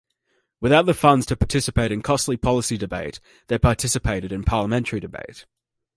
Without 0.59 0.87
the 0.87 0.95
funds 0.95 1.27
to 1.27 1.35
participate 1.37 1.91
in 1.91 2.01
costly 2.01 2.35
policy 2.35 2.75
debate, 2.75 3.19
they 3.49 3.59
participated 3.59 4.31
in 4.31 4.43
parliamentary 4.43 4.99
debate. 4.99 5.45